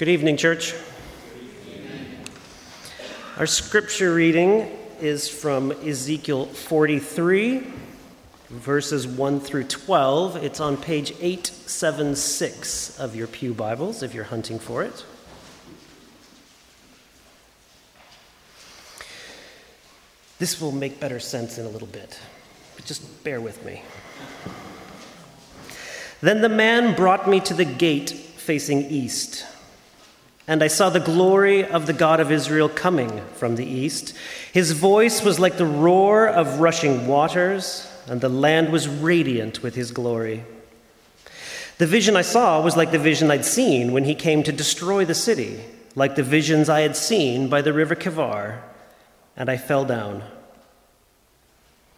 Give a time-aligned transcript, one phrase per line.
[0.00, 0.74] Good evening, church.
[3.36, 4.66] Our scripture reading
[4.98, 7.66] is from Ezekiel 43,
[8.48, 10.36] verses 1 through 12.
[10.36, 15.04] It's on page 876 of your Pew Bibles if you're hunting for it.
[20.38, 22.18] This will make better sense in a little bit,
[22.74, 23.82] but just bear with me.
[26.22, 29.44] Then the man brought me to the gate facing east.
[30.46, 34.16] And I saw the glory of the God of Israel coming from the east.
[34.52, 39.74] His voice was like the roar of rushing waters, and the land was radiant with
[39.74, 40.44] his glory.
[41.78, 45.04] The vision I saw was like the vision I'd seen when he came to destroy
[45.04, 45.60] the city,
[45.94, 48.60] like the visions I had seen by the river Kebar,
[49.36, 50.22] and I fell down.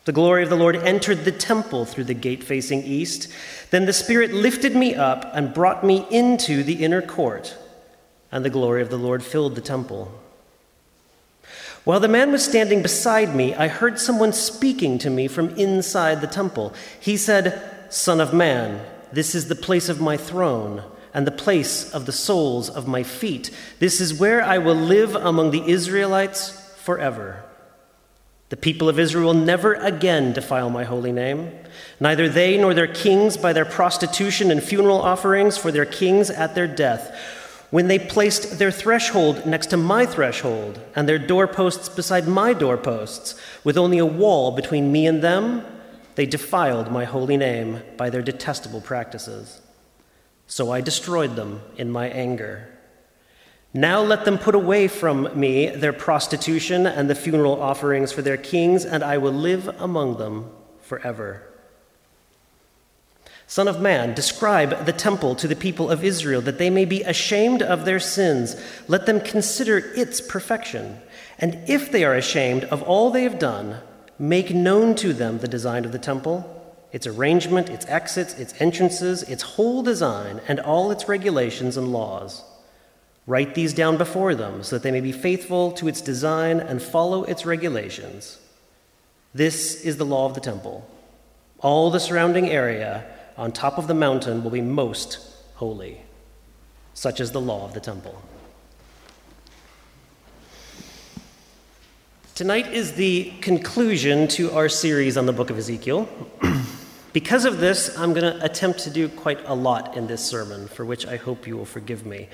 [0.04, 3.28] The glory of the Lord entered the temple through the gate facing east.
[3.70, 7.56] Then the Spirit lifted me up and brought me into the inner court
[8.32, 10.10] and the glory of the Lord filled the temple.
[11.84, 16.20] While the man was standing beside me, I heard someone speaking to me from inside
[16.20, 16.72] the temple.
[16.98, 17.60] He said,
[17.90, 22.12] Son of man, this is the place of my throne and the place of the
[22.12, 23.50] soles of my feet.
[23.80, 27.44] This is where I will live among the Israelites forever.
[28.48, 31.52] The people of Israel will never again defile my holy name,
[31.98, 36.54] neither they nor their kings by their prostitution and funeral offerings for their kings at
[36.54, 37.14] their deah
[37.72, 43.34] when they placed their threshold next to my threshold and their doorposts beside my doorposts,
[43.64, 45.64] with only a wall between me and them,
[46.14, 49.62] they defiled my holy name by their detestable practices.
[50.46, 52.68] So I destroyed them in my anger.
[53.72, 58.36] Now let them put away from me their prostitution and the funeral offerings for their
[58.36, 60.50] kings, and I will live among them
[60.82, 61.51] forever.
[63.52, 67.02] Son of man, describe the temple to the people of Israel, that they may be
[67.02, 68.56] ashamed of their sins.
[68.88, 71.02] Let them consider its perfection.
[71.38, 73.80] And if they are ashamed of all they have done,
[74.18, 76.48] make known to them the design of the temple,
[76.92, 82.42] its arrangement, its exits, its entrances, its whole design, and all its regulations and laws.
[83.26, 86.80] Write these down before them so that they may be faithful to its design and
[86.80, 88.38] follow its regulations.
[89.34, 90.88] This is the law of the temple.
[91.58, 93.04] All the surrounding area
[93.36, 95.18] on top of the mountain will be most
[95.54, 96.02] holy.
[96.94, 98.20] Such is the law of the temple.
[102.34, 106.08] Tonight is the conclusion to our series on the book of Ezekiel.
[107.12, 110.66] because of this, I'm going to attempt to do quite a lot in this sermon,
[110.66, 112.28] for which I hope you will forgive me.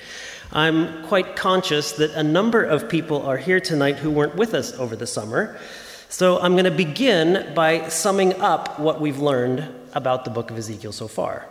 [0.51, 4.73] I'm quite conscious that a number of people are here tonight who weren't with us
[4.73, 5.59] over the summer.
[6.07, 10.57] So I'm going to begin by summing up what we've learned about the book of
[10.57, 11.45] Ezekiel so far.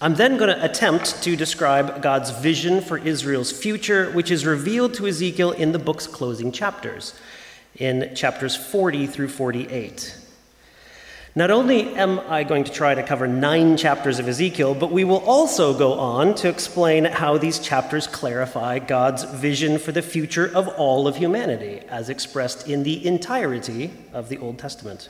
[0.00, 4.94] I'm then going to attempt to describe God's vision for Israel's future, which is revealed
[4.94, 7.14] to Ezekiel in the book's closing chapters,
[7.76, 10.18] in chapters 40 through 48.
[11.36, 15.02] Not only am I going to try to cover nine chapters of Ezekiel, but we
[15.02, 20.46] will also go on to explain how these chapters clarify God's vision for the future
[20.54, 25.08] of all of humanity, as expressed in the entirety of the Old Testament.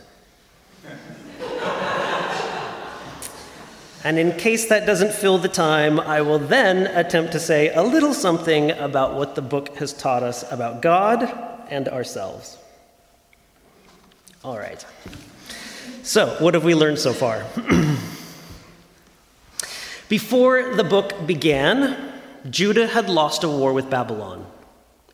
[4.05, 7.83] And in case that doesn't fill the time, I will then attempt to say a
[7.83, 11.23] little something about what the book has taught us about God
[11.71, 12.59] and ourselves.
[14.45, 14.85] All right.
[16.03, 17.47] So, what have we learned so far?
[20.11, 22.13] Before the book began,
[22.51, 24.45] Judah had lost a war with Babylon.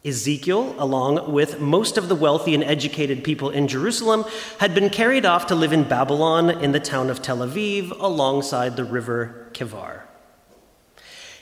[0.05, 4.25] Ezekiel, along with most of the wealthy and educated people in Jerusalem,
[4.59, 8.77] had been carried off to live in Babylon in the town of Tel Aviv alongside
[8.77, 10.03] the river Kebar.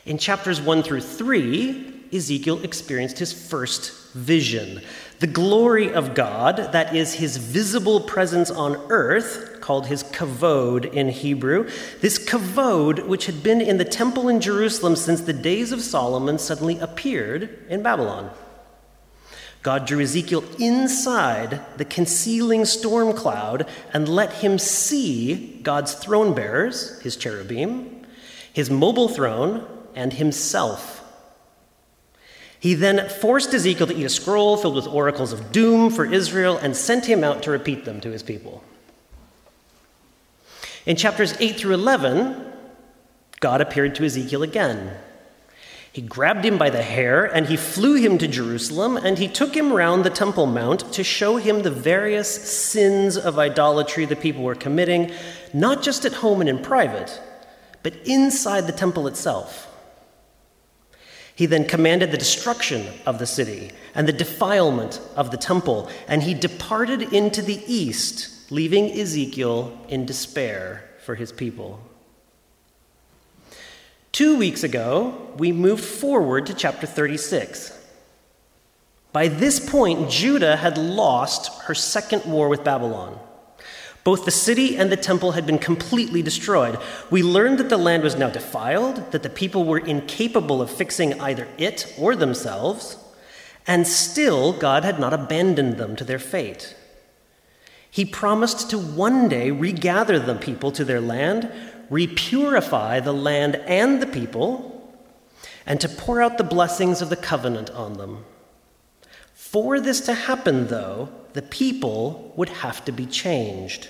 [0.04, 4.82] In chapters 1 through 3, Ezekiel experienced his first vision
[5.20, 11.08] the glory of God, that is his visible presence on earth, called his kavod in
[11.08, 11.68] Hebrew,
[12.00, 16.38] this kavod, which had been in the temple in Jerusalem since the days of Solomon,
[16.38, 18.30] suddenly appeared in Babylon.
[19.62, 27.00] God drew Ezekiel inside the concealing storm cloud and let him see God's throne bearers,
[27.00, 28.06] his cherubim,
[28.52, 30.98] his mobile throne, and himself
[32.60, 36.56] he then forced Ezekiel to eat a scroll filled with oracles of doom for Israel
[36.56, 38.64] and sent him out to repeat them to his people.
[40.84, 42.52] In chapters 8 through 11,
[43.40, 44.96] God appeared to Ezekiel again.
[45.98, 49.56] He grabbed him by the hair and he flew him to Jerusalem and he took
[49.56, 54.44] him round the Temple Mount to show him the various sins of idolatry the people
[54.44, 55.10] were committing,
[55.52, 57.20] not just at home and in private,
[57.82, 59.66] but inside the temple itself.
[61.34, 66.22] He then commanded the destruction of the city and the defilement of the temple, and
[66.22, 71.87] he departed into the east, leaving Ezekiel in despair for his people.
[74.12, 77.74] Two weeks ago, we moved forward to chapter 36.
[79.12, 83.18] By this point, Judah had lost her second war with Babylon.
[84.04, 86.78] Both the city and the temple had been completely destroyed.
[87.10, 91.20] We learned that the land was now defiled, that the people were incapable of fixing
[91.20, 92.96] either it or themselves,
[93.66, 96.74] and still God had not abandoned them to their fate.
[97.90, 101.50] He promised to one day regather the people to their land,
[101.90, 104.74] repurify the land and the people,
[105.66, 108.24] and to pour out the blessings of the covenant on them.
[109.34, 113.88] For this to happen, though, the people would have to be changed.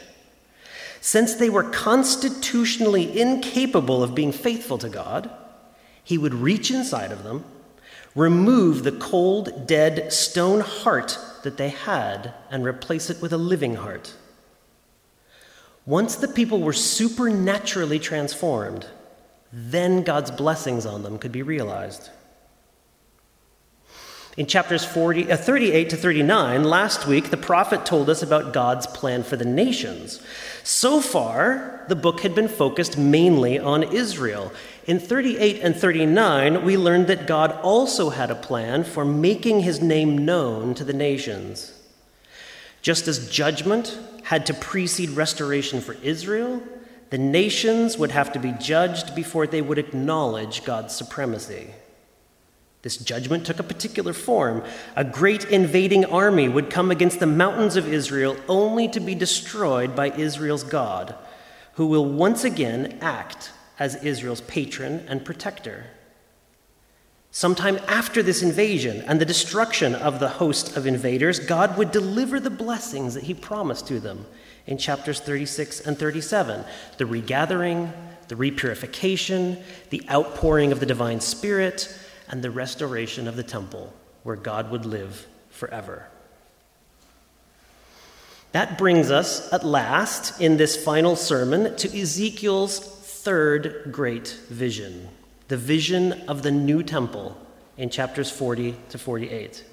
[1.01, 5.31] Since they were constitutionally incapable of being faithful to God,
[6.03, 7.45] he would reach inside of them,
[8.15, 13.77] remove the cold, dead stone heart that they had, and replace it with a living
[13.77, 14.15] heart.
[15.89, 18.87] Once the people were supernaturally transformed,
[19.51, 22.11] then God's blessings on them could be realized.
[24.37, 28.87] In chapters 40, uh, 38 to 39, last week, the prophet told us about God's
[28.87, 30.21] plan for the nations.
[30.63, 34.53] So far, the book had been focused mainly on Israel.
[34.87, 39.81] In 38 and 39, we learned that God also had a plan for making his
[39.81, 41.78] name known to the nations.
[42.83, 46.63] Just as judgment had to precede restoration for Israel,
[47.11, 51.71] the nations would have to be judged before they would acknowledge God's supremacy.
[52.83, 54.63] This judgment took a particular form.
[54.95, 59.97] A great invading army would come against the mountains of Israel only to be destroyed
[59.97, 61.15] by Israel's God,
[61.75, 65.87] who will once again act as Israel's patron and protector.
[67.31, 72.41] Sometime after this invasion and the destruction of the host of invaders, God would deliver
[72.41, 74.25] the blessings that he promised to them
[74.67, 76.65] in chapters 36 and 37
[76.97, 77.93] the regathering,
[78.29, 81.95] the repurification, the outpouring of the divine spirit
[82.29, 83.93] and the restoration of the temple
[84.23, 86.09] where God would live forever.
[88.53, 95.09] That brings us at last in this final sermon to Ezekiel's third great vision
[95.49, 97.37] the vision of the new temple
[97.77, 99.65] in chapters 40 to 48.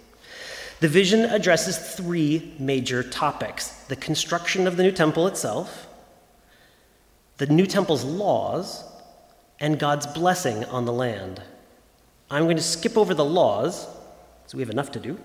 [0.79, 5.87] The vision addresses three major topics the construction of the new temple itself,
[7.37, 8.83] the new temple's laws,
[9.59, 11.41] and God's blessing on the land.
[12.29, 13.87] I'm going to skip over the laws,
[14.47, 15.17] so we have enough to do,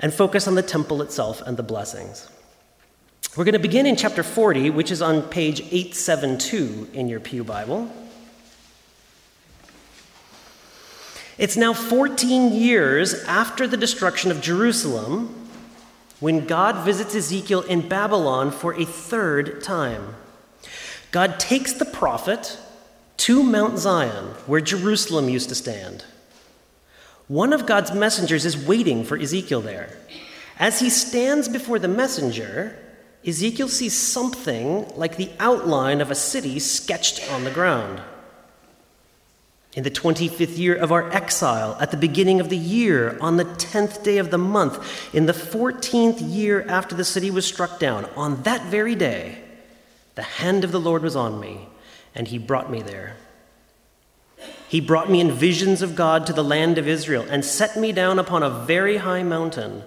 [0.00, 2.28] and focus on the temple itself and the blessings.
[3.36, 7.42] We're going to begin in chapter 40, which is on page 872 in your Pew
[7.42, 7.90] Bible.
[11.36, 15.48] It's now 14 years after the destruction of Jerusalem
[16.20, 20.14] when God visits Ezekiel in Babylon for a third time.
[21.10, 22.58] God takes the prophet
[23.18, 26.04] to Mount Zion, where Jerusalem used to stand.
[27.26, 29.96] One of God's messengers is waiting for Ezekiel there.
[30.58, 32.78] As he stands before the messenger,
[33.26, 38.02] Ezekiel sees something like the outline of a city sketched on the ground.
[39.74, 43.44] In the 25th year of our exile, at the beginning of the year, on the
[43.44, 48.04] 10th day of the month, in the 14th year after the city was struck down,
[48.16, 49.38] on that very day,
[50.14, 51.68] the hand of the Lord was on me
[52.14, 53.16] and he brought me there.
[54.68, 57.92] He brought me in visions of God to the land of Israel and set me
[57.92, 59.82] down upon a very high mountain,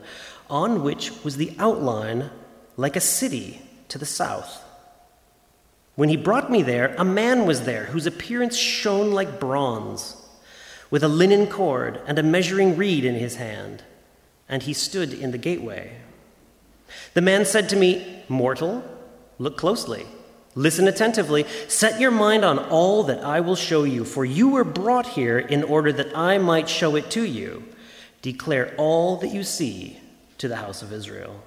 [0.50, 2.30] on which was the outline
[2.76, 4.64] like a city to the south.
[5.98, 10.16] When he brought me there, a man was there whose appearance shone like bronze,
[10.92, 13.82] with a linen cord and a measuring reed in his hand,
[14.48, 15.98] and he stood in the gateway.
[17.16, 18.84] The man said to me, Mortal,
[19.40, 20.06] look closely.
[20.54, 21.48] Listen attentively.
[21.68, 25.40] Set your mind on all that I will show you, for you were brought here
[25.40, 27.64] in order that I might show it to you.
[28.22, 30.00] Declare all that you see
[30.38, 31.42] to the house of Israel.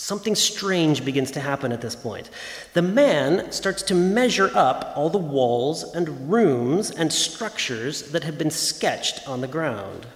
[0.00, 2.30] Something strange begins to happen at this point.
[2.72, 8.38] The man starts to measure up all the walls and rooms and structures that have
[8.38, 10.06] been sketched on the ground.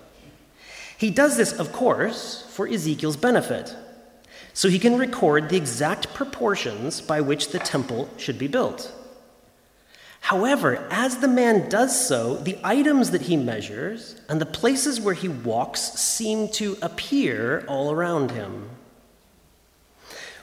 [0.96, 3.76] He does this, of course, for Ezekiel's benefit
[4.54, 8.90] so he can record the exact proportions by which the temple should be built.
[10.20, 15.12] However, as the man does so, the items that he measures and the places where
[15.12, 18.70] he walks seem to appear all around him.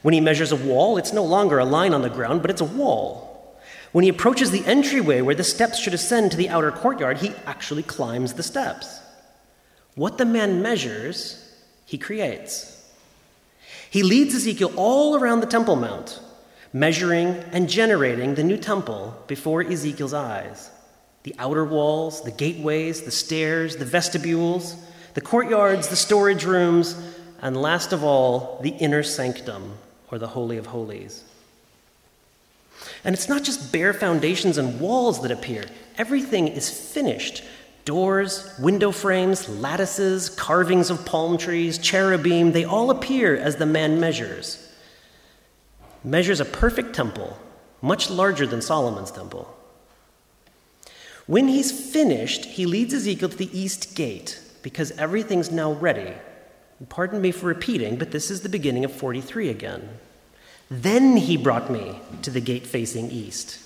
[0.01, 2.61] When he measures a wall, it's no longer a line on the ground, but it's
[2.61, 3.55] a wall.
[3.91, 7.33] When he approaches the entryway where the steps should ascend to the outer courtyard, he
[7.45, 8.99] actually climbs the steps.
[9.95, 11.53] What the man measures,
[11.85, 12.89] he creates.
[13.89, 16.21] He leads Ezekiel all around the Temple Mount,
[16.71, 20.71] measuring and generating the new temple before Ezekiel's eyes.
[21.23, 24.75] The outer walls, the gateways, the stairs, the vestibules,
[25.13, 26.95] the courtyards, the storage rooms,
[27.41, 29.77] and last of all, the inner sanctum,
[30.11, 31.23] or the Holy of Holies.
[33.03, 35.65] And it's not just bare foundations and walls that appear,
[35.97, 37.43] everything is finished.
[37.85, 43.99] Doors, window frames, lattices, carvings of palm trees, cherubim, they all appear as the man
[43.99, 44.67] measures.
[46.03, 47.37] Measures a perfect temple,
[47.81, 49.55] much larger than Solomon's temple.
[51.25, 56.13] When he's finished, he leads Ezekiel to the east gate because everything's now ready.
[56.89, 59.89] Pardon me for repeating, but this is the beginning of 43 again.
[60.69, 63.59] Then he brought me to the gate facing east.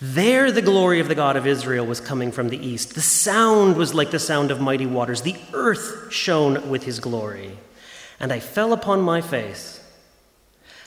[0.00, 2.94] There, the glory of the God of Israel was coming from the east.
[2.94, 5.22] The sound was like the sound of mighty waters.
[5.22, 7.58] The earth shone with his glory.
[8.20, 9.80] And I fell upon my face.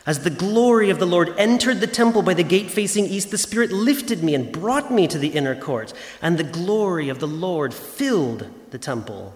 [0.06, 3.38] As the glory of the Lord entered the temple by the gate facing east, the
[3.38, 7.28] Spirit lifted me and brought me to the inner court, and the glory of the
[7.28, 9.34] Lord filled the temple.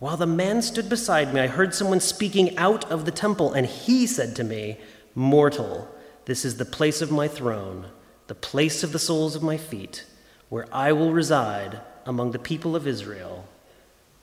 [0.00, 3.66] While the man stood beside me, I heard someone speaking out of the temple, and
[3.66, 4.78] he said to me,
[5.14, 7.86] Mortal, this is the place of my throne,
[8.26, 10.06] the place of the soles of my feet,
[10.48, 13.46] where I will reside among the people of Israel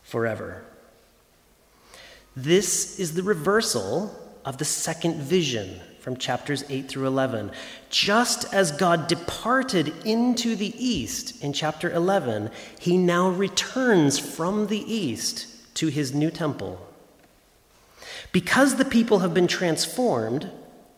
[0.02, 0.64] forever.
[2.36, 7.52] This is the reversal of the second vision from chapters 8 through 11.
[7.92, 14.82] Just as God departed into the east in chapter 11, he now returns from the
[14.92, 16.86] east to his new temple.
[18.32, 20.50] Because the people have been transformed,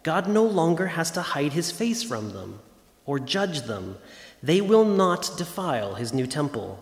[0.03, 2.59] God no longer has to hide his face from them
[3.05, 3.97] or judge them.
[4.41, 6.79] They will not defile his new temple.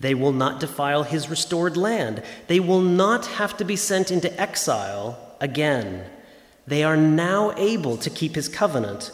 [0.00, 2.22] They will not defile his restored land.
[2.48, 6.04] They will not have to be sent into exile again.
[6.66, 9.12] They are now able to keep his covenant,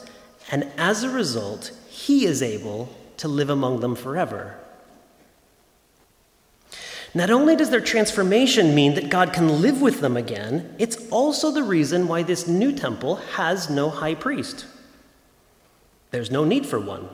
[0.50, 4.56] and as a result, he is able to live among them forever.
[7.14, 11.50] Not only does their transformation mean that God can live with them again, it's also
[11.50, 14.64] the reason why this new temple has no high priest.
[16.10, 17.08] There's no need for one.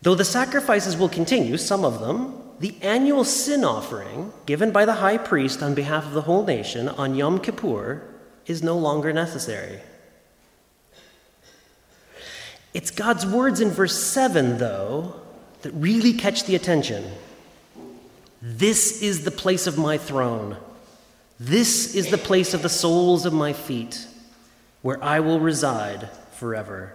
[0.00, 4.94] Though the sacrifices will continue, some of them, the annual sin offering given by the
[4.94, 8.02] high priest on behalf of the whole nation on Yom Kippur
[8.46, 9.80] is no longer necessary.
[12.72, 15.20] It's God's words in verse 7, though,
[15.62, 17.10] that really catch the attention.
[18.48, 20.56] This is the place of my throne.
[21.40, 24.06] This is the place of the soles of my feet,
[24.82, 26.94] where I will reside forever.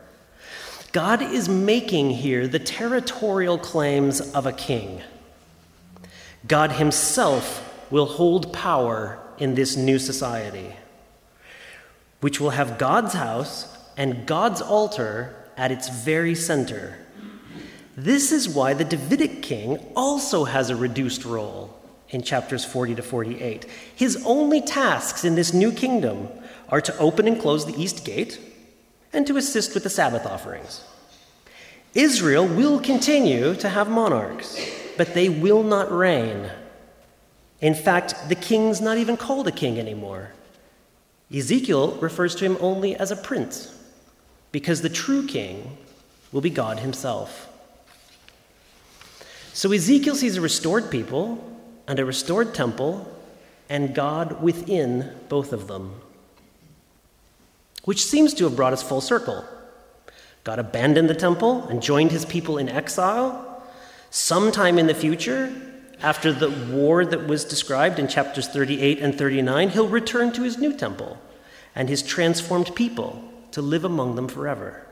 [0.93, 5.01] God is making here the territorial claims of a king.
[6.47, 10.77] God Himself will hold power in this new society,
[12.21, 16.97] which will have God's house and God's altar at its very center.
[17.97, 21.77] This is why the Davidic king also has a reduced role
[22.09, 23.65] in chapters 40 to 48.
[23.95, 26.29] His only tasks in this new kingdom
[26.69, 28.39] are to open and close the east gate
[29.11, 30.83] and to assist with the Sabbath offerings.
[31.93, 34.57] Israel will continue to have monarchs,
[34.95, 36.49] but they will not reign.
[37.59, 40.31] In fact, the king's not even called a king anymore.
[41.33, 43.77] Ezekiel refers to him only as a prince,
[44.53, 45.77] because the true king
[46.31, 47.50] will be God himself.
[49.53, 51.47] So Ezekiel sees a restored people
[51.87, 53.07] and a restored temple,
[53.69, 55.99] and God within both of them,
[57.83, 59.45] which seems to have brought us full circle.
[60.43, 63.63] God abandoned the temple and joined his people in exile.
[64.09, 65.53] Sometime in the future,
[66.01, 70.57] after the war that was described in chapters 38 and 39, he'll return to his
[70.57, 71.17] new temple
[71.75, 74.87] and his transformed people to live among them forever.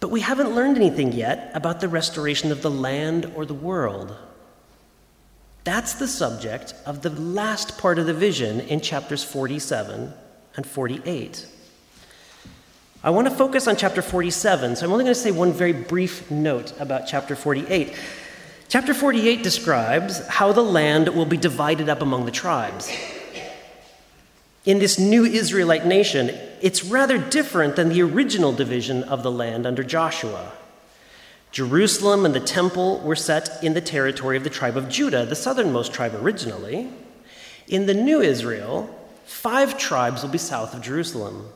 [0.00, 4.14] But we haven't learned anything yet about the restoration of the land or the world.
[5.64, 10.12] That's the subject of the last part of the vision in chapters 47
[10.56, 11.46] and 48.
[13.02, 15.72] I want to focus on chapter 47, so I'm only going to say one very
[15.72, 17.94] brief note about chapter 48.
[18.68, 22.90] Chapter 48 describes how the land will be divided up among the tribes
[24.66, 29.66] in this new Israelite nation, it's rather different than the original division of the land
[29.66, 30.52] under Joshua.
[31.52, 35.34] Jerusalem and the temple were set in the territory of the tribe of Judah, the
[35.34, 36.90] southernmost tribe originally.
[37.68, 38.94] In the new Israel,
[39.24, 41.48] five tribes will be south of Jerusalem.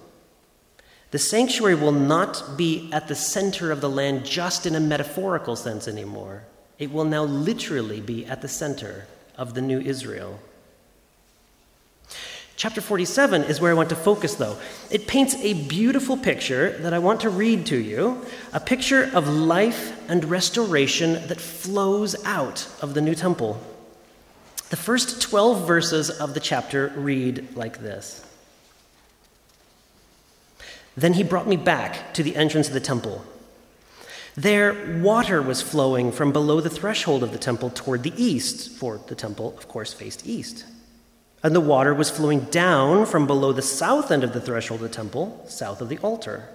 [1.11, 5.57] The sanctuary will not be at the center of the land just in a metaphorical
[5.57, 6.45] sense anymore.
[6.79, 10.41] It will now literally be at the center of the new Israel.
[12.61, 14.59] Chapter 47 is where I want to focus, though.
[14.91, 19.27] It paints a beautiful picture that I want to read to you a picture of
[19.27, 23.59] life and restoration that flows out of the new temple.
[24.69, 28.27] The first 12 verses of the chapter read like this
[30.95, 33.25] Then he brought me back to the entrance of the temple.
[34.35, 39.01] There, water was flowing from below the threshold of the temple toward the east, for
[39.07, 40.67] the temple, of course, faced east.
[41.43, 44.91] And the water was flowing down from below the south end of the threshold of
[44.91, 46.49] the temple, south of the altar.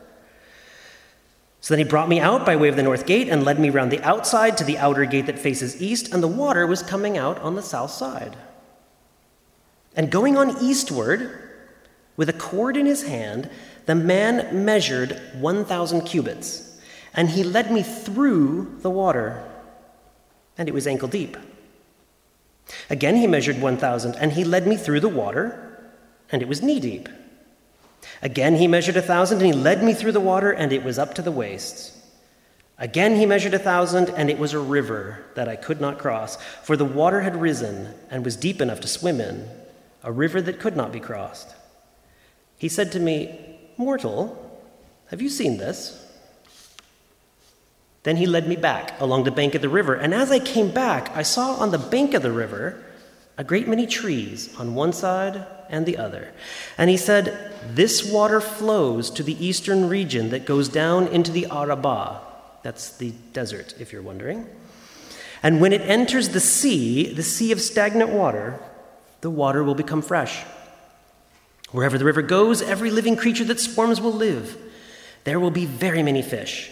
[1.62, 3.72] So then he brought me out by way of the north gate and led me
[3.72, 7.18] round the outside to the outer gate that faces east, and the water was coming
[7.18, 8.36] out on the south side.
[9.96, 11.42] And going on eastward,
[12.18, 13.50] with a cord in his hand,
[13.88, 16.80] the man measured 1,000 cubits,
[17.16, 19.44] and he led me through the water,
[20.60, 21.36] and it was ankle deep.
[22.90, 25.80] Again, he measured 1,000, and he led me through the water,
[26.32, 27.10] and it was knee deep.
[28.22, 30.98] Again, he measured a thousand, and he led me through the water, and it was
[30.98, 31.92] up to the waists.
[32.78, 36.38] Again, he measured a thousand, and it was a river that I could not cross,
[36.64, 39.50] for the water had risen and was deep enough to swim in,
[40.04, 41.56] a river that could not be crossed.
[42.58, 44.42] He said to me, Mortal,
[45.10, 46.05] have you seen this?
[48.06, 50.70] Then he led me back along the bank of the river, and as I came
[50.70, 52.80] back, I saw on the bank of the river
[53.36, 56.32] a great many trees on one side and the other.
[56.78, 61.48] And he said, This water flows to the eastern region that goes down into the
[61.48, 62.22] Arabah.
[62.62, 64.48] That's the desert, if you're wondering.
[65.42, 68.60] And when it enters the sea, the sea of stagnant water,
[69.22, 70.44] the water will become fresh.
[71.72, 74.56] Wherever the river goes, every living creature that swarms will live.
[75.24, 76.70] There will be very many fish.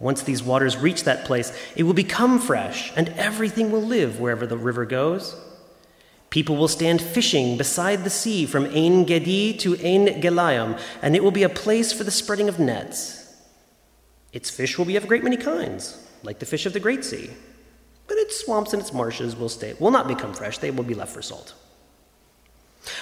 [0.00, 4.46] Once these waters reach that place, it will become fresh, and everything will live wherever
[4.46, 5.36] the river goes.
[6.30, 11.22] People will stand fishing beside the sea from Ein Gedi to Ein Gelayim, and it
[11.22, 13.34] will be a place for the spreading of nets.
[14.32, 17.04] Its fish will be of a great many kinds, like the fish of the Great
[17.04, 17.30] Sea.
[18.06, 20.94] But its swamps and its marshes will stay, will not become fresh, they will be
[20.94, 21.54] left for salt.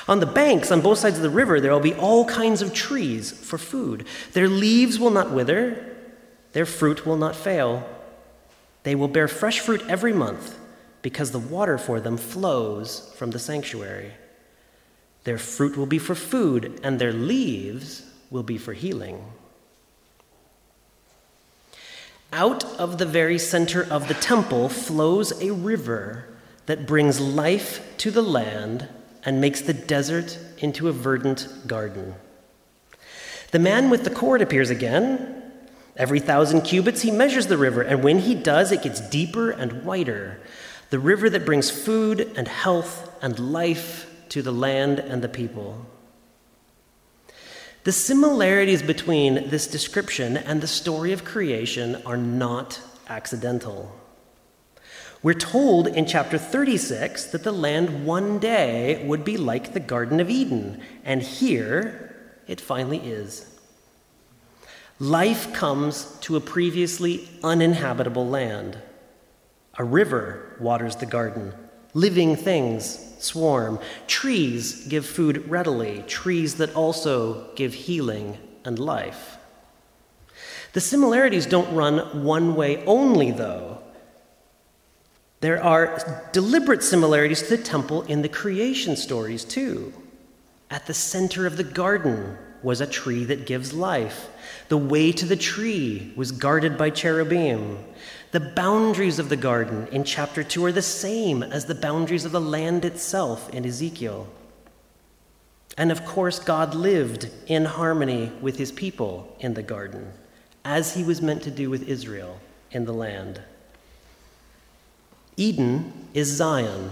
[0.09, 2.75] On the banks, on both sides of the river, there will be all kinds of
[2.75, 4.07] trees for food.
[4.33, 5.88] Their leaves will not wither,
[6.59, 7.89] their fruit will not fail.
[8.83, 10.59] They will bear fresh fruit every month
[11.03, 14.11] because the water for them flows from the sanctuary.
[15.23, 19.23] Their fruit will be for food, and their leaves will be for healing.
[22.33, 26.25] Out of the very center of the temple flows a river
[26.67, 28.89] that brings life to the land
[29.25, 32.17] and makes the desert into a verdant garden.
[33.53, 35.38] The man with the cord appears again
[35.99, 39.85] Every thousand cubits, he measures the river, and when he does, it gets deeper and
[39.85, 40.41] wider.
[40.91, 45.85] The river that brings food and health and life to the land and the people.
[47.83, 53.93] The similarities between this description and the story of creation are not accidental.
[55.21, 60.21] We're told in chapter 36 that the land one day would be like the Garden
[60.21, 62.15] of Eden, and here
[62.47, 63.48] it finally is.
[65.01, 68.79] Life comes to a previously uninhabitable land.
[69.79, 71.53] A river waters the garden.
[71.95, 73.79] Living things swarm.
[74.09, 79.37] Trees give food readily, trees that also give healing and life.
[80.73, 83.79] The similarities don't run one way only, though.
[85.41, 89.93] There are deliberate similarities to the temple in the creation stories, too.
[90.71, 94.29] At the center of the garden was a tree that gives life.
[94.69, 97.79] The way to the tree was guarded by cherubim.
[98.33, 102.33] The boundaries of the garden in chapter 2 are the same as the boundaries of
[102.33, 104.29] the land itself in Ezekiel.
[105.79, 110.13] And of course, God lived in harmony with his people in the garden,
[110.65, 112.39] as he was meant to do with Israel
[112.73, 113.41] in the land.
[115.37, 116.91] Eden is Zion,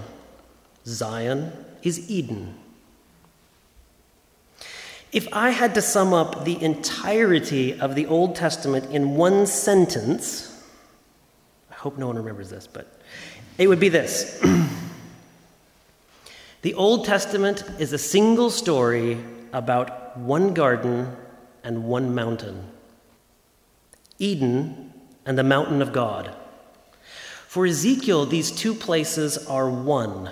[0.87, 1.53] Zion
[1.83, 2.55] is Eden.
[5.13, 10.65] If I had to sum up the entirety of the Old Testament in one sentence,
[11.71, 13.01] I hope no one remembers this, but
[13.59, 14.43] it would be this
[16.63, 19.19] The Old Testament is a single story
[19.53, 21.15] about one garden
[21.63, 22.73] and one mountain
[24.19, 24.93] Eden
[25.27, 26.35] and the mountain of God.
[27.47, 30.31] For Ezekiel, these two places are one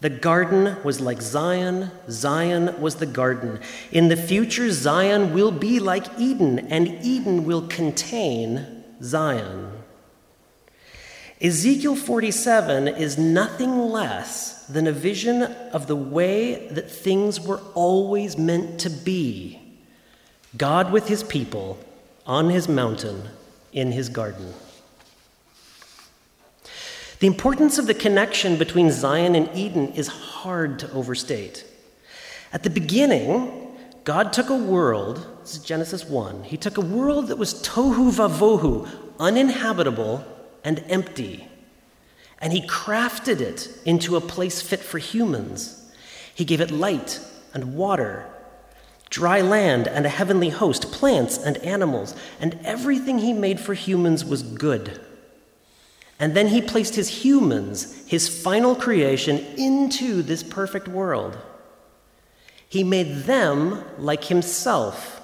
[0.00, 3.60] The garden was like Zion, Zion was the garden.
[3.90, 9.72] In the future, Zion will be like Eden, and Eden will contain Zion.
[11.40, 18.38] Ezekiel 47 is nothing less than a vision of the way that things were always
[18.38, 19.60] meant to be
[20.56, 21.78] God with his people
[22.26, 23.22] on his mountain
[23.72, 24.52] in his garden.
[27.18, 31.64] The importance of the connection between Zion and Eden is hard to overstate.
[32.52, 33.74] At the beginning,
[34.04, 38.12] God took a world, this is Genesis 1, he took a world that was tohu
[38.12, 38.86] vavohu,
[39.18, 40.24] uninhabitable
[40.62, 41.48] and empty,
[42.38, 45.90] and he crafted it into a place fit for humans.
[46.34, 47.18] He gave it light
[47.54, 48.28] and water,
[49.08, 54.22] dry land and a heavenly host, plants and animals, and everything he made for humans
[54.22, 55.00] was good.
[56.18, 61.36] And then he placed his humans, his final creation, into this perfect world.
[62.68, 65.20] He made them like himself.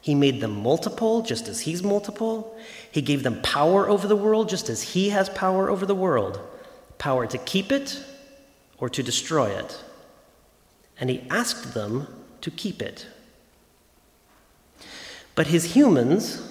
[0.00, 2.56] He made them multiple, just as he's multiple.
[2.90, 6.40] He gave them power over the world, just as he has power over the world
[6.98, 8.04] power to keep it
[8.78, 9.82] or to destroy it.
[11.00, 12.08] And he asked them
[12.40, 13.06] to keep it.
[15.34, 16.42] But his humans,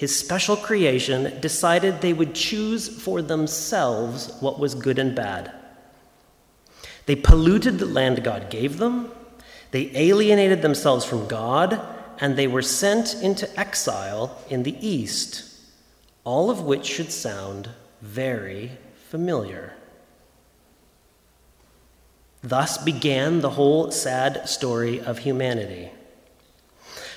[0.00, 5.52] his special creation, decided they would choose for themselves what was good and bad.
[7.04, 9.10] They polluted the land God gave them,
[9.72, 11.78] they alienated themselves from God,
[12.18, 15.44] and they were sent into exile in the east,
[16.24, 17.68] all of which should sound
[18.00, 18.78] very
[19.10, 19.74] familiar.
[22.42, 25.90] Thus began the whole sad story of humanity.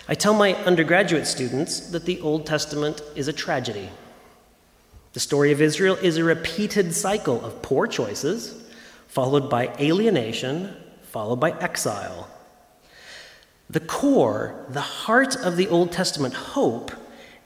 [0.08, 3.90] I tell my undergraduate students that the Old Testament is a tragedy.
[5.14, 8.62] The story of Israel is a repeated cycle of poor choices,
[9.08, 12.28] followed by alienation, followed by exile.
[13.70, 16.92] The core, the heart of the Old Testament hope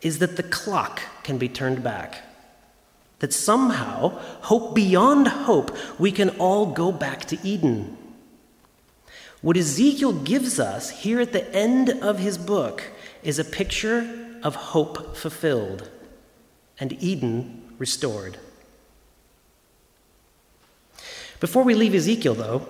[0.02, 2.24] is that the clock can be turned back.
[3.20, 7.97] That somehow, hope beyond hope, we can all go back to Eden.
[9.42, 12.84] What Ezekiel gives us here at the end of his book
[13.22, 15.90] is a picture of hope fulfilled
[16.80, 18.38] and Eden restored.
[21.40, 22.68] Before we leave Ezekiel, though,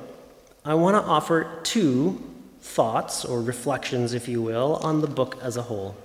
[0.66, 2.22] I want to offer two
[2.60, 5.96] thoughts or reflections, if you will, on the book as a whole.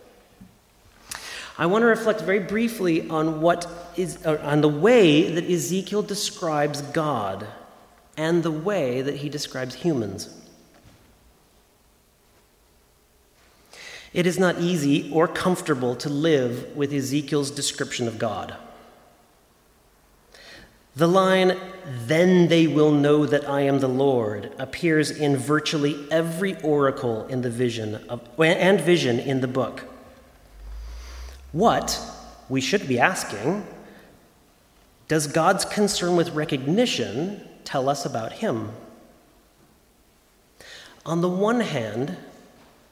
[1.58, 6.82] I want to reflect very briefly on what is on the way that Ezekiel describes
[6.82, 7.46] God
[8.16, 10.28] and the way that he describes humans.
[14.12, 18.56] It is not easy or comfortable to live with Ezekiel's description of God.
[20.94, 21.56] The line,
[22.06, 27.40] then they will know that I am the Lord, appears in virtually every oracle in
[27.40, 29.84] the vision of, and vision in the book.
[31.52, 31.98] What
[32.50, 33.66] we should be asking
[35.08, 38.70] does God's concern with recognition tell us about Him?
[41.04, 42.16] On the one hand,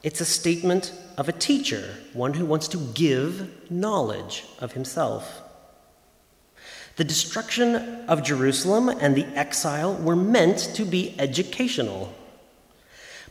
[0.03, 5.43] it's a statement of a teacher, one who wants to give knowledge of himself.
[6.95, 7.75] The destruction
[8.07, 12.11] of Jerusalem and the exile were meant to be educational.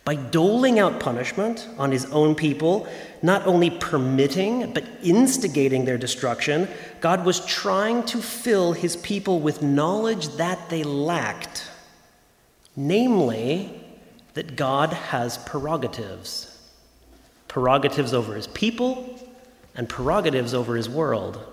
[0.05, 2.87] By doling out punishment on his own people,
[3.23, 6.69] not only permitting but instigating their destruction,
[7.01, 11.69] God was trying to fill his people with knowledge that they lacked,
[12.77, 13.83] namely,
[14.35, 16.51] that God has prerogatives
[17.51, 19.19] prerogatives over his people,
[19.75, 21.45] and prerogatives over his world.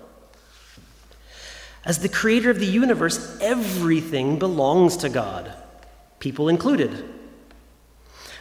[1.84, 5.52] As the creator of the universe, everything belongs to God,
[6.20, 7.04] people included.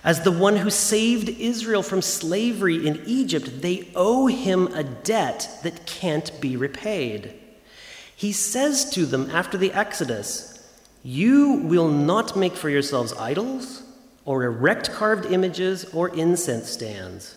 [0.03, 5.49] As the one who saved Israel from slavery in Egypt, they owe him a debt
[5.63, 7.33] that can't be repaid.
[8.15, 10.63] He says to them after the Exodus,
[11.01, 13.81] You will not make for yourselves idols,
[14.25, 17.36] or erect carved images, or incense stands.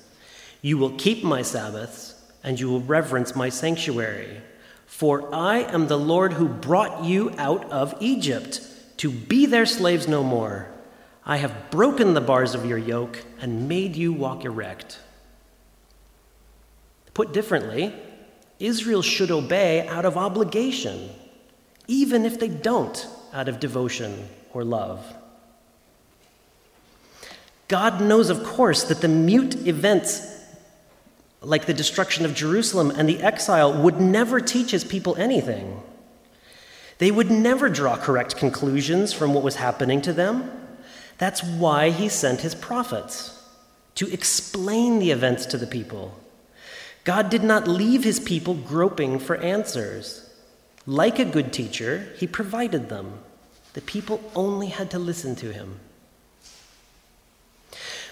[0.63, 4.41] You will keep my Sabbaths, and you will reverence my sanctuary.
[4.87, 8.61] For I am the Lord who brought you out of Egypt
[8.99, 10.69] to be their slaves no more.
[11.25, 14.99] I have broken the bars of your yoke and made you walk erect.
[17.15, 17.95] Put differently,
[18.59, 21.11] Israel should obey out of obligation,
[21.87, 25.05] even if they don't out of devotion or love.
[27.69, 30.30] God knows, of course, that the mute events
[31.43, 35.83] like the destruction of Jerusalem and the exile, would never teach his people anything.
[36.99, 40.51] They would never draw correct conclusions from what was happening to them.
[41.17, 43.43] That's why he sent his prophets
[43.95, 46.19] to explain the events to the people.
[47.05, 50.31] God did not leave his people groping for answers.
[50.87, 53.21] Like a good teacher, he provided them.
[53.73, 55.81] The people only had to listen to him.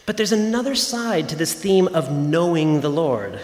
[0.09, 3.39] But there's another side to this theme of knowing the Lord.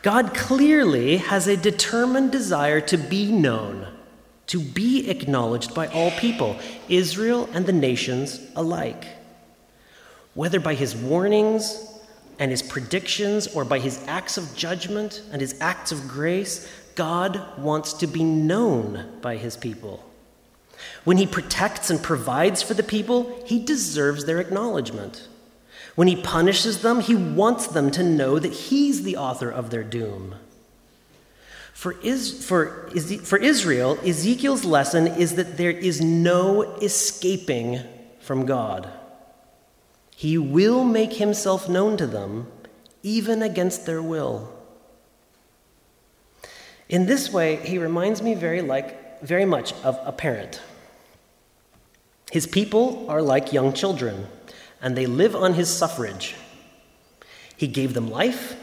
[0.00, 3.88] God clearly has a determined desire to be known,
[4.46, 6.56] to be acknowledged by all people,
[6.88, 9.04] Israel and the nations alike.
[10.32, 11.86] Whether by his warnings
[12.38, 17.58] and his predictions or by his acts of judgment and his acts of grace, God
[17.58, 20.02] wants to be known by his people.
[21.04, 25.28] When he protects and provides for the people, he deserves their acknowledgement.
[25.94, 29.84] When he punishes them, he wants them to know that he's the author of their
[29.84, 30.34] doom.
[31.72, 32.90] For, is, for,
[33.22, 37.80] for Israel, Ezekiel's lesson is that there is no escaping
[38.20, 38.88] from God.
[40.16, 42.46] He will make himself known to them,
[43.02, 44.52] even against their will.
[46.88, 50.60] In this way, he reminds me very, like, very much of a parent.
[52.30, 54.26] His people are like young children,
[54.84, 56.36] and they live on his suffrage.
[57.56, 58.54] He gave them life,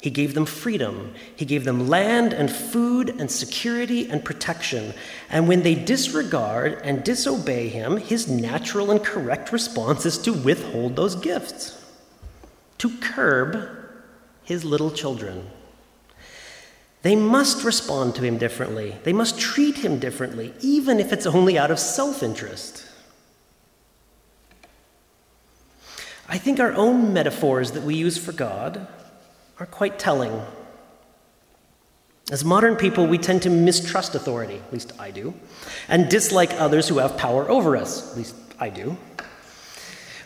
[0.00, 4.94] he gave them freedom, he gave them land and food and security and protection.
[5.30, 10.96] And when they disregard and disobey him, his natural and correct response is to withhold
[10.96, 11.80] those gifts,
[12.78, 13.68] to curb
[14.42, 15.48] his little children.
[17.02, 18.96] They must respond to him differently.
[19.04, 22.89] They must treat him differently, even if it's only out of self interest.
[26.40, 28.88] Think our own metaphors that we use for God
[29.58, 30.42] are quite telling.
[32.32, 35.34] As modern people, we tend to mistrust authority, at least I do,
[35.88, 38.96] and dislike others who have power over us, at least I do.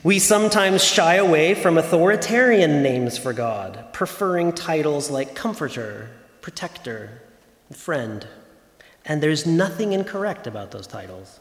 [0.02, 6.10] We sometimes shy away from authoritarian names for God, preferring titles like comforter,
[6.42, 7.22] protector,
[7.72, 8.26] friend.
[9.06, 11.40] And there's nothing incorrect about those titles.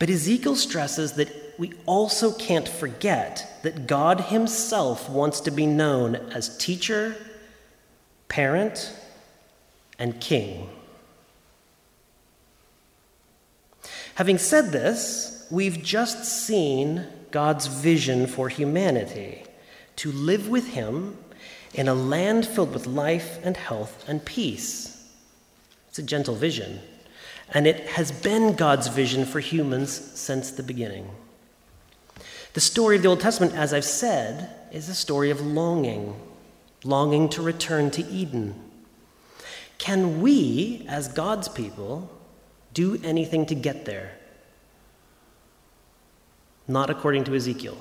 [0.00, 6.16] But Ezekiel stresses that we also can't forget that God Himself wants to be known
[6.16, 7.16] as teacher,
[8.28, 8.92] parent,
[9.98, 10.68] and king.
[14.16, 19.44] Having said this, we've just seen God's vision for humanity
[19.96, 21.18] to live with Him
[21.74, 25.06] in a land filled with life and health and peace.
[25.88, 26.80] It's a gentle vision.
[27.52, 31.08] And it has been God's vision for humans since the beginning.
[32.56, 36.18] The story of the Old Testament, as I've said, is a story of longing,
[36.84, 38.54] longing to return to Eden.
[39.76, 42.10] Can we, as God's people,
[42.72, 44.12] do anything to get there?
[46.66, 47.76] Not according to Ezekiel.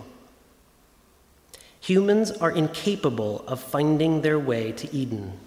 [1.79, 5.39] Humans are incapable of finding their way to Eden.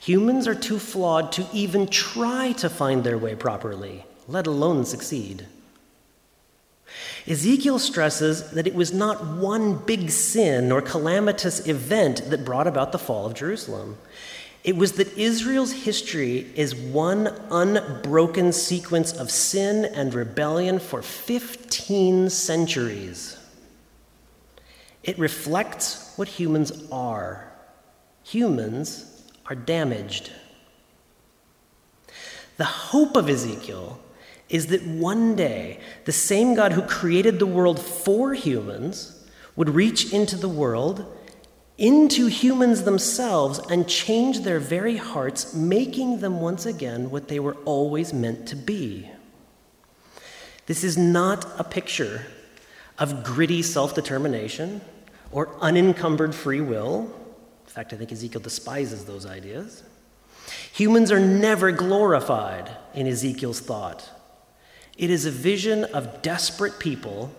[0.00, 5.46] Humans are too flawed to even try to find their way properly, let alone succeed.
[7.26, 12.92] Ezekiel stresses that it was not one big sin or calamitous event that brought about
[12.92, 13.96] the fall of Jerusalem.
[14.62, 22.30] It was that Israel's history is one unbroken sequence of sin and rebellion for 15
[22.30, 23.38] centuries.
[25.04, 27.52] It reflects what humans are.
[28.24, 30.32] Humans are damaged.
[32.56, 34.00] The hope of Ezekiel
[34.48, 39.24] is that one day the same God who created the world for humans
[39.56, 41.04] would reach into the world,
[41.78, 47.56] into humans themselves, and change their very hearts, making them once again what they were
[47.64, 49.10] always meant to be.
[50.66, 52.26] This is not a picture
[52.98, 54.80] of gritty self determination
[55.32, 57.12] or unencumbered free will
[57.66, 59.82] In fact, I think Ezekiel despises those ideas.
[60.72, 64.08] Humans are never glorified in Ezekiel's thought.
[64.96, 67.32] It is a vision of desperate people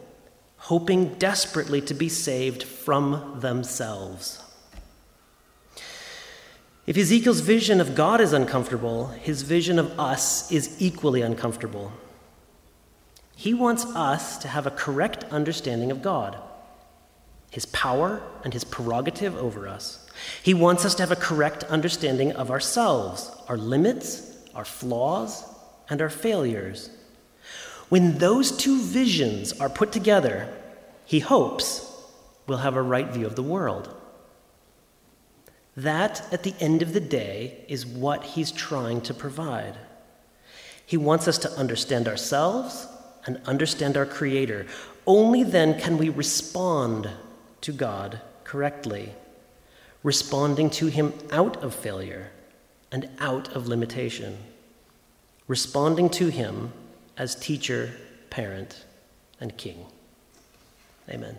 [0.58, 4.42] hoping desperately to be saved from themselves.
[6.86, 11.92] If Ezekiel's vision of God is uncomfortable, his vision of us is equally uncomfortable.
[13.36, 16.38] He wants us to have a correct understanding of God,
[17.52, 20.10] his power, and his prerogative over us.
[20.42, 25.44] He wants us to have a correct understanding of ourselves, our limits, our flaws,
[25.90, 26.90] and our failures.
[27.90, 30.54] When those two visions are put together,
[31.06, 31.90] he hopes
[32.46, 33.94] we'll have a right view of the world.
[35.76, 39.78] That, at the end of the day, is what he's trying to provide.
[40.86, 42.88] He wants us to understand ourselves
[43.26, 44.66] and understand our Creator.
[45.06, 47.10] Only then can we respond
[47.62, 49.14] to God correctly,
[50.02, 52.32] responding to Him out of failure
[52.92, 54.38] and out of limitation,
[55.48, 56.72] responding to Him
[57.18, 57.92] as teacher,
[58.30, 58.86] parent,
[59.40, 59.86] and king.
[61.10, 61.38] Amen.